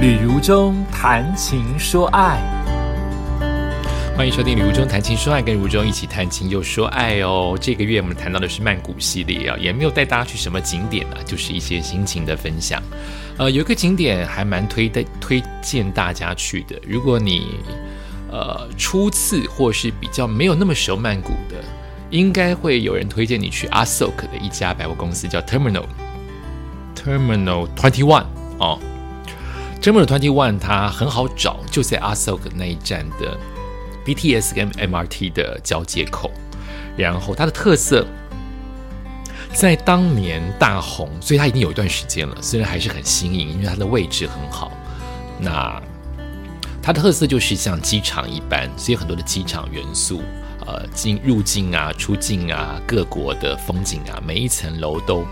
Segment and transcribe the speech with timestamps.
[0.00, 2.40] 旅如中谈情说爱，
[4.16, 7.54] 欢迎收听《旅如中谈情说爱》，跟如中一起谈情又说爱哦。
[7.60, 12.82] 这个月我们谈到的是曼谷系列啊，也没有带大家去什么景点啊，就是一些心情的分享。
[13.36, 16.80] 呃，有一个景点还蛮推的，推荐大家去的。
[16.88, 17.58] 如果你
[18.32, 21.62] 呃初次或是比较没有那么熟曼谷的，
[22.08, 25.84] 应该会有人推荐你去阿 Sok 的一家百货公司，叫 Terminal
[26.96, 28.24] Terminal Twenty One
[28.58, 28.78] 哦。
[29.80, 33.34] 真木的 Twenty One 它很好找，就在阿 Sok 那一站的
[34.04, 36.30] BTS 跟 MRT 的交界口。
[36.98, 38.06] 然后它的特色
[39.54, 44.70] 在当年大红，所以它已经有一段时间了，虽然还是很新颖，因为它的位置很好。
[45.38, 45.80] 那
[46.82, 50.20] 它的特色就是像机场一般，所以很多的机场元素，
[50.66, 55.24] 呃，进入境啊、出境啊，各国的风景啊，每一层楼都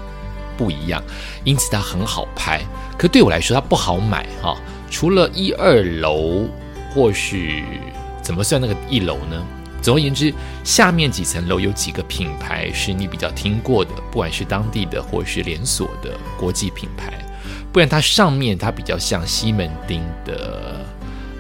[0.59, 1.03] 不一样，
[1.45, 2.61] 因此它很好拍。
[2.99, 4.59] 可对我来说，它不好买哈。
[4.91, 6.49] 除了一二楼，
[6.93, 7.63] 或是
[8.21, 9.43] 怎么算那个一楼呢？
[9.81, 17.13] 总而言之，下面几层楼有几个品牌是你比较听过的，不管是当地的或是连锁的国际品牌。
[17.73, 20.85] 不然它上面它比较像西门町的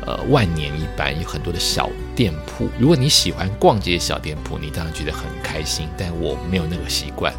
[0.06, 2.68] 呃万年一般，有很多的小店铺。
[2.78, 5.88] 如果你喜欢逛这些小店铺，你当然觉得很开心。
[5.96, 7.32] 但我没有那个习惯。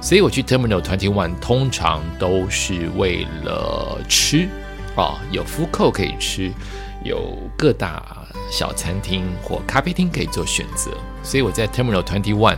[0.00, 4.48] 所以我去 Terminal Twenty One 通常都是为了吃
[4.94, 6.52] 啊，有 food court 可以吃，
[7.04, 8.02] 有各大
[8.50, 10.92] 小餐厅或咖啡厅可以做选择。
[11.22, 12.56] 所以我在 Terminal Twenty One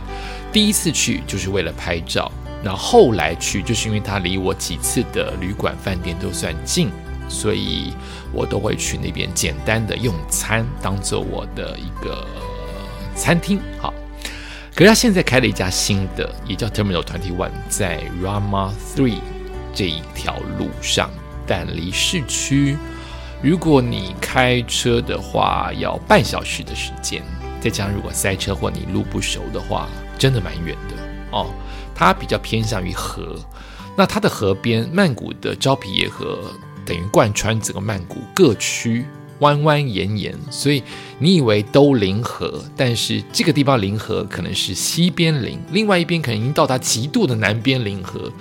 [0.51, 2.31] 第一次去就是为了拍照，
[2.63, 6.89] 那后来去就是因为它离我几次的旅馆饭店都算近，
[7.27, 7.91] 所以
[8.31, 12.25] 我都会去那边简单的用餐，当做我的一个
[13.15, 13.59] 餐厅。
[13.79, 13.93] 好。
[14.73, 19.19] 可是他现在开了一家新的，也叫 Terminal Twenty One，在 Rama Three
[19.73, 21.09] 这一条路上，
[21.45, 22.77] 但离市区，
[23.41, 27.21] 如果你开车的话，要半小时的时间。
[27.59, 29.87] 再加上如果塞车或你路不熟的话，
[30.17, 30.95] 真的蛮远的
[31.31, 31.53] 哦。
[31.93, 33.35] 它比较偏向于河，
[33.95, 36.51] 那它的河边，曼谷的昭皮耶河
[36.83, 39.05] 等于贯穿整个曼谷各区。
[39.41, 40.81] 弯弯延延，所以
[41.19, 48.31] 你以为都临河，但是这个地方临河可能是西边临，另外一边可能已经到达极度的南边临河，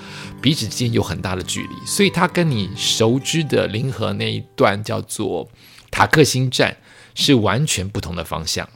[0.41, 5.49] 彼此之间有很大的距离，所以它跟你熟知的临河那一段叫做
[5.91, 6.77] 塔克星站
[7.15, 8.69] 是完全不同的方向，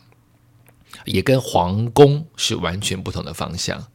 [1.05, 3.89] 也跟皇宫是完全不同的方向，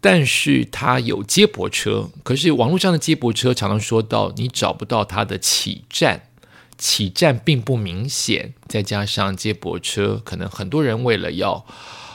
[0.00, 6.30] 但是它有接驳车，可是网络上的接驳车常常说到你找不到它的起站。
[6.78, 11.64] 起站并不明显，再加上接驳车，可能很多人为了要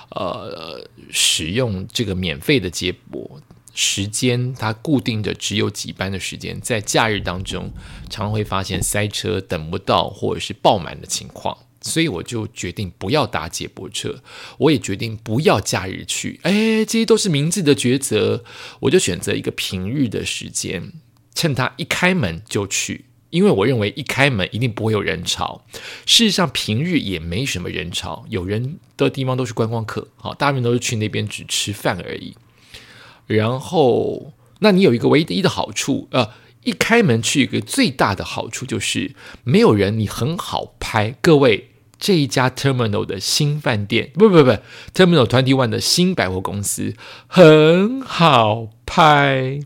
[0.09, 3.41] 呃使用这个免费的接驳
[3.73, 7.71] 时间，它固定的只有几班的时间，在假日当中，
[8.09, 14.21] 常会发现塞车等不到或者是爆满的情况，所以我就决定不要搭接驳车，
[14.57, 18.43] 我也决定不要假日去，哎，这些都是明智的抉择，
[18.81, 20.91] 我就选择一个平日的时间，
[21.33, 23.05] 趁它一开门就去。
[23.31, 25.63] 因为我认为一开门一定不会有人潮，
[26.05, 32.35] 事实上平日也没什么人潮，有人的地方都是观光客，好，大部分都是去那边只吃饭而已。
[33.27, 36.31] 然后，那你有一个唯一的好处，呃，
[36.63, 41.15] 一开门去一个最大的好处就是没有人，你很好拍。
[41.21, 44.51] 各位，这一家 Terminal 的新饭店，不不不
[44.93, 46.93] ，Terminal Twenty One 的新百货公司
[47.27, 49.61] 很好拍。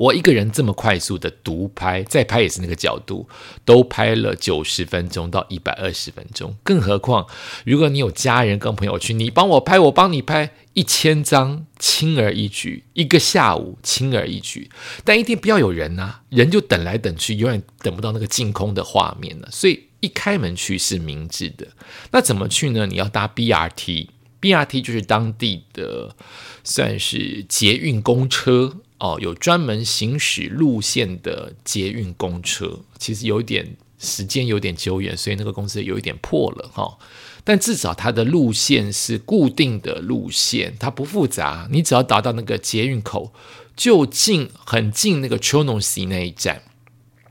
[0.00, 3.28] 我一个人这么快速的独拍，再拍也是那个角度，
[3.66, 6.56] 都拍了九十分钟到一百二十分钟。
[6.62, 7.26] 更何况，
[7.66, 14.70] 如果你有家人跟朋友去，你帮我拍，我帮你拍，一千张轻而易举，一个下午轻而易举。
[15.04, 19.50] 但一定不要有人啊，人就等来等去，永远等不到那个净空的画面了。
[19.52, 21.68] 所以一开门去是明智的。
[22.10, 22.86] 那怎么去呢？
[22.86, 26.16] 你要搭 BRT，BRT 就是当地的
[26.64, 28.78] 算是捷运公车。
[29.00, 36.98] 哦，有专门行驶路线的捷运公车，其实有一点时间有点久远，所以那个公司有一点破了哈。
[37.42, 41.66] 但至少它的路线是固定的路线，它不复杂。
[41.72, 43.32] 你只要达到那个捷运口，
[43.74, 46.62] 就近很近那个 c h o n o s i 那一站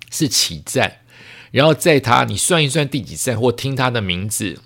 [0.09, 1.01] 是起站，
[1.51, 4.59] 然后在它你算一算第几站，或听它的名字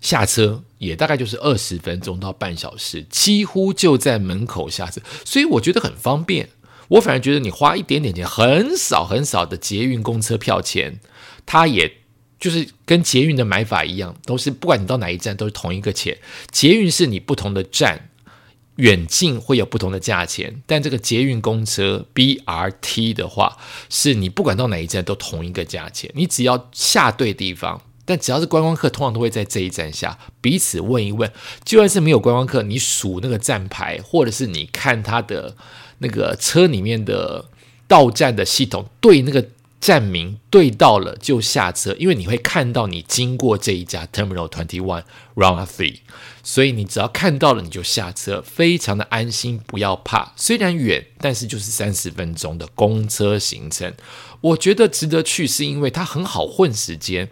[0.00, 0.62] 下车。
[0.78, 6.48] 也大概就是二十分钟到半小时，几乎就在门口下车，所以我觉得很方便。
[6.88, 10.98] 我反而觉得你花一点点钱，很少很少的捷运公车票钱，
[11.44, 11.98] 它也
[12.38, 16.16] 就是跟捷运的买法一样，都是不管你到哪一站都是同一个钱。
[16.50, 18.08] 捷运是你不同的站
[18.76, 23.58] 远近会有不同的价钱，但这个捷运公车 BRT 的话，
[23.90, 27.82] 是你不管到哪一站都同一个价钱，你只要下对地方。
[28.10, 31.32] 但只要是观光客，通常都会在这一站下，彼此问一问。
[31.62, 35.54] 就算是没有观光客，你数那个站牌，或者是你看他的
[35.98, 37.48] 那个车里面的
[37.86, 39.46] 到站的系统，对那个
[39.80, 45.04] 站名对到了就下车，因为你会看到你经过这一家 Terminal Twenty One
[45.36, 46.00] Round Three，
[46.42, 50.32] 所以你只要看到了你就下车，非常的安心，不要怕。
[50.34, 53.94] 虽然远，但是就是三十分钟的公车行程，
[54.40, 57.30] 我觉得值得去，是因为它很好混时间。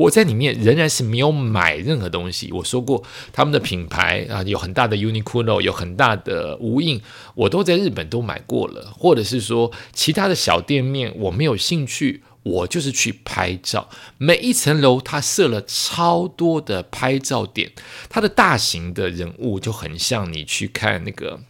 [0.00, 2.50] 我在里面仍然是没有买任何东西。
[2.52, 3.04] 我说过，
[3.34, 7.02] 他们的品牌啊，有很大的 Uniqlo，有很大的无印，
[7.34, 8.94] 我都在日本都买过了。
[8.96, 13.90] 或者是说，其他的小店面我没有兴趣，我就是去拍照。
[14.16, 17.70] 每一层楼它设了超多的拍照点，
[18.08, 21.40] 它的大型的人物就很像你去看那个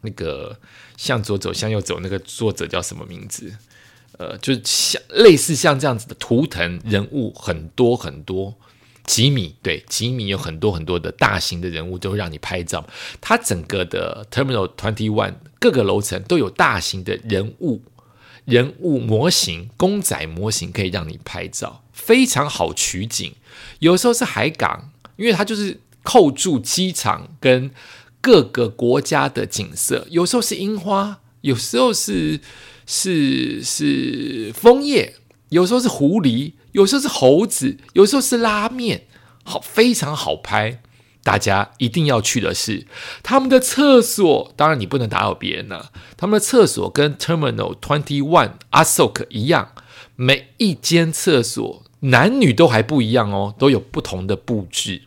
[0.00, 0.58] 那个
[0.96, 3.52] 向左走向右走那个作者叫什么名字？
[4.18, 8.52] 呃，就是像类似像这样子的图腾人物很多很多，
[9.04, 12.84] 吉米对吉米有很多很多的大型的人物都会让你拍照。
[13.20, 17.82] 它整个的 Terminal Twenty One 各个楼层都有大型的人物
[18.44, 23.32] 人物模型公仔模型可以让你拍照，非常好取景。
[23.78, 27.70] 有时候是海港，因为它就是扣住机场跟
[28.20, 30.04] 各个国家的景色。
[30.10, 32.40] 有时候是樱花，有时候是。
[32.90, 35.16] 是是枫叶，
[35.50, 39.02] 有时候是狐狸，有时候是猴子，有时候是拉面，
[39.44, 40.80] 好非常好拍。
[41.22, 42.86] 大家一定要去的是
[43.22, 45.92] 他们的厕所，当然你不能打扰别人了。
[46.16, 49.72] 他们的厕所跟 Terminal Twenty One Asok 一样，
[50.16, 55.02] 每一间厕所男女都还不一样哦，都有不同的布置。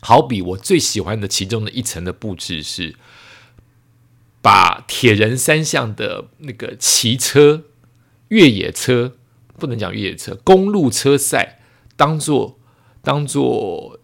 [0.00, 2.94] 好比我最喜欢的其中的一层的布置是。
[4.42, 7.64] 把铁人三项的那个骑车、
[8.28, 9.16] 越野车，
[9.58, 11.60] 不能讲越野车，公路车赛，
[11.96, 12.58] 当做
[13.02, 14.00] 当做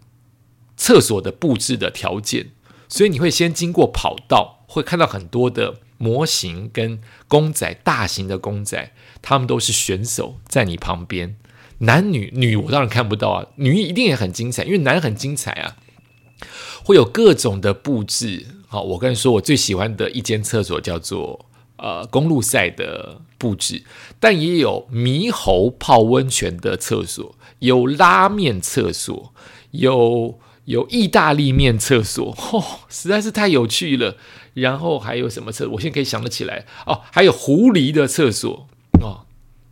[0.75, 2.51] 厕所的布置的条件，
[2.87, 8.91] 所以你会先经过跑道，会看到很多的模型跟公仔，大型的公仔，
[9.23, 11.35] 他们都是选手在你旁边，
[11.79, 15.77] 男女女我当然看不到啊，女一定也很精彩，因为男很精彩啊，
[16.83, 18.45] 会有各种的布置。
[18.67, 21.45] 好，我跟你说，我最喜欢的一间厕所叫做
[21.77, 23.83] 呃公路赛的布置，
[24.19, 29.33] 但也有猕猴泡温泉的厕所，有拉面厕所，
[29.71, 34.17] 有有意大利面厕所，嚯，实在是太有趣了。
[34.53, 35.69] 然后还有什么厕？
[35.69, 38.67] 我现在可以想得起来哦，还有狐狸的厕所
[38.99, 39.25] 哦，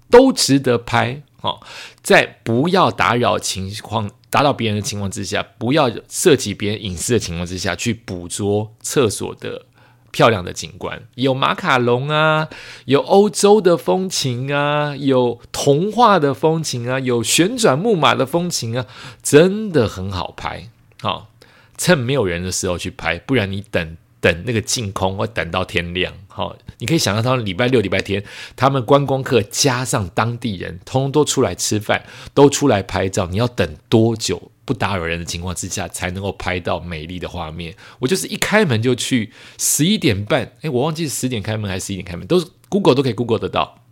[0.09, 1.59] 都值得拍哦，
[2.01, 4.11] 在不要打扰情况。
[4.35, 9.65] 打扰别人的情况之下，不要涉及别人隐私的情况之下去捕捉厕所的
[10.11, 12.49] 漂亮的景观，有马卡龙啊，
[12.83, 18.85] 有欧洲的风情啊，有童话的风情啊，有旋转木马的风情啊，
[19.23, 20.69] 真的很好拍。
[20.99, 21.29] 好，
[21.77, 23.95] 趁没有人的时候去拍，不然你等。
[24.25, 26.11] 等那个净空，会等到天亮。
[26.27, 28.23] 好，你可以想象，他们礼拜六、礼拜天，
[28.55, 33.27] 他们观光客加上当地人，通通都出来吃饭，都出来拍照。
[33.27, 34.51] 你要等多久？
[34.65, 37.75] 不打扰人的情况之下，才能够拍到美丽的画面。
[37.99, 43.83] 我就是一开门就去，十一点半，诶，我忘记是十点开门还是十一点开门，都是 Google 都可以 Google 得到。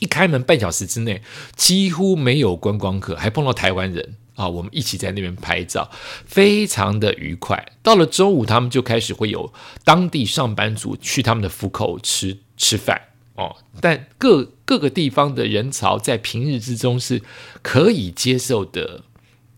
[0.00, 1.22] 一开门半小时之内，
[1.56, 4.16] 几乎没有观光客，还碰到台湾人。
[4.34, 5.90] 啊，我们一起在那边拍照，
[6.24, 7.72] 非常的愉快。
[7.82, 9.52] 到了中午，他们就开始会有
[9.84, 13.00] 当地上班族去他们的府口吃吃饭
[13.34, 13.56] 哦。
[13.80, 17.22] 但各各个地方的人潮在平日之中是
[17.62, 19.04] 可以接受的。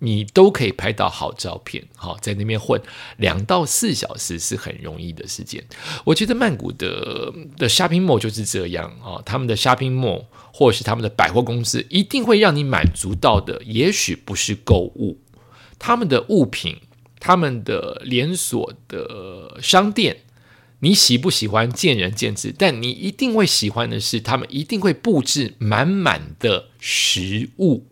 [0.05, 2.79] 你都可以拍到好照片，好在那边混
[3.17, 5.65] 两到四小时是很容易的时间。
[6.05, 15.19] 我觉得曼谷的的 shopping mall 就是这样啊，他们的 shopping mall 或者是他们的百货公司一定会让你满足到的，也许不是购物，
[15.79, 16.77] 他们的物品，
[17.19, 20.19] 他们的连锁的商店，
[20.81, 27.87] 你喜不喜欢见仁见智，但你一定会喜欢的是，他们一定会布置满满的食物。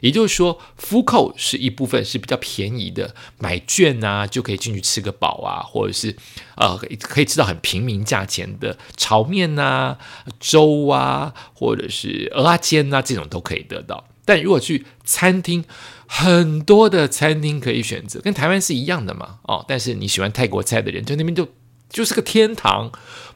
[0.00, 6.16] 也就是说，福扣是一部分是比较便宜的，买券啊就可以进去吃个饱啊，或者是
[6.56, 9.98] 呃可以吃到很平民价钱的炒面啊、
[10.38, 14.04] 粥啊，或者是鹅啊煎啊这种都可以得到。
[14.24, 15.64] 但如果去餐厅，
[16.06, 19.64] 很多的餐厅可以选择，跟台湾是一样的嘛哦。
[19.66, 21.48] 但是你喜欢泰国菜的人，在那边就
[21.88, 22.92] 就是个天堂，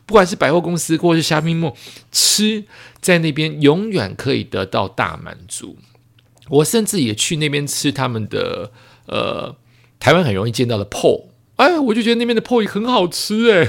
[0.07, 1.75] 不管是百货公司或是虾米梦，
[2.13, 2.65] 吃
[3.01, 5.77] 在那边永远可以得到大满足。
[6.49, 8.71] 我甚至也去那边吃他们的
[9.07, 9.57] 呃，
[9.99, 13.69] 台湾很容易见到的 PO 哎，我就觉得那边的 poi 很好吃哎。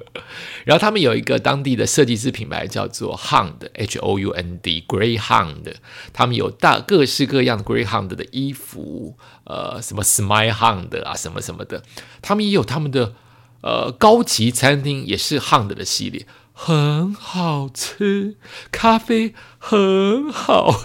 [0.66, 5.74] 然后他们有一个当地的设计师品牌叫做 Hound，H O U N D，Greyhound。
[6.12, 11.82] 他们有大各式各样的 Greyhound 的衣服，呃，什么 Smile Hound 啊，什么什么的。
[12.20, 13.14] 他们也有他们的
[13.62, 18.36] 呃高级餐厅，也是 Hound 的系列，很好吃，
[18.70, 20.84] 咖啡很好。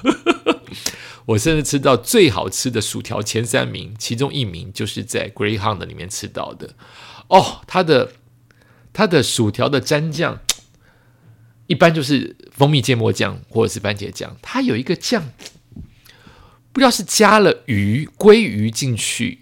[1.30, 6.76] 我甚至吃到最好吃的薯条前三名，其中一名就是在 Greyhound 里面吃到的。
[7.28, 8.14] 哦，它的。
[8.92, 10.42] 它的薯条的蘸酱，
[11.68, 14.36] 一般就是蜂蜜芥末酱或者是番茄酱。
[14.42, 15.30] 它有一个酱，
[16.74, 19.42] 不知道是加了鱼鲑鱼进去，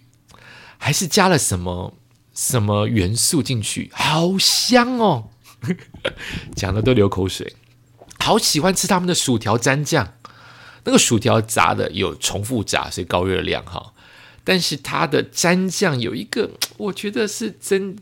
[0.78, 1.98] 还是加了什么
[2.34, 5.30] 什么元素进去，好香哦！
[6.54, 7.56] 讲的都流口水。
[8.20, 10.17] 好喜欢吃他们的薯条蘸酱，
[10.88, 13.94] 那个薯条炸的有重复炸，所以高热量哈。
[14.44, 17.98] 但是它的蘸酱有一个， 我觉得是真。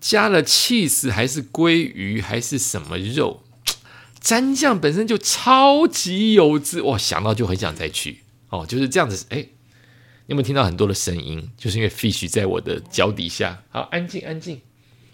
[0.00, 3.42] 加了 cheese 还是鲑鱼还是什么肉，
[4.24, 6.96] 蘸酱本身就超级有滋，哇！
[6.96, 9.26] 想到就很想再去哦，就是这样子。
[9.28, 9.46] 哎，
[10.24, 11.50] 有没有听到很多的声音？
[11.58, 14.62] 就是因为 fish 在我的脚底下，好安静安静，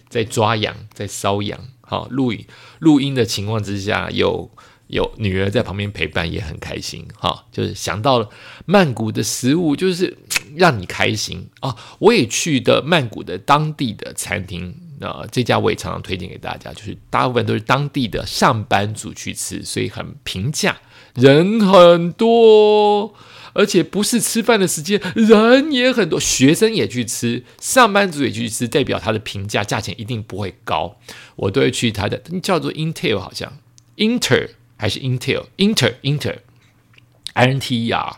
[0.09, 1.59] 在抓羊，在搔痒。
[1.81, 2.47] 好录音
[2.79, 4.49] 录音的情况之下，有
[4.89, 7.07] 有女儿在旁边陪伴，也很开心。
[7.19, 8.29] 哈，就是想到了
[8.65, 10.17] 曼谷的食物，就是。
[10.57, 11.77] 让你开心啊！
[11.99, 20.79] 我也去的曼谷的当地的餐厅，那这家我也常常推荐给大家，就是大部分都是当地的上班族去吃，所以很平价，
[21.15, 23.13] 人很多，
[23.53, 30.97] 而且不是吃饭的时间，人也很多，学生也去吃，上班族也去吃，代表它的平价，价钱一定不会高。
[31.35, 33.59] 我都会去它的，叫做 Intel 好像
[33.97, 38.17] ，Inter 还是 Intel，Inter，Inter，I N T E R。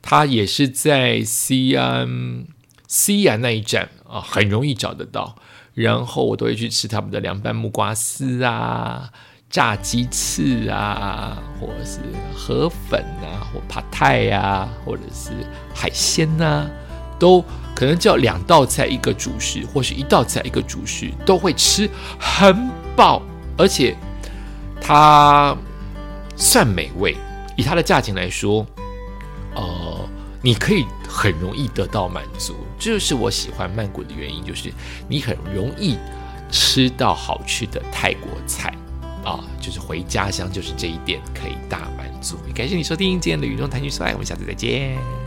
[0.00, 2.46] 它也是在西安
[2.86, 5.36] 西安那一站啊，很容易找得到。
[5.74, 9.10] 然后我都会去吃他们的凉拌木瓜丝啊、
[9.48, 12.00] 炸鸡翅啊，或者是
[12.34, 15.30] 河粉啊，或扒泰呀，或者是
[15.74, 16.68] 海鲜呐，
[17.18, 17.44] 都
[17.76, 21.88] 可能叫两道菜一个主食，或是一道菜一个主食，都会吃
[22.18, 23.22] 很饱，
[23.56, 23.96] 而且
[24.80, 25.56] 它
[26.38, 27.14] 算美味。
[27.56, 28.64] 以它的价钱来说。
[29.54, 30.08] 呃，
[30.40, 34.72] 你可以很容易得到满足，这就是我喜欢曼谷的原因，就是
[35.08, 35.96] 你很容易
[36.48, 38.72] 吃到好吃的泰国菜
[39.24, 42.36] 啊，就是回家乡就是这一点可以大满足。
[42.54, 45.17] 感谢你收听今天的雨中谈情说爱，我们下次再见。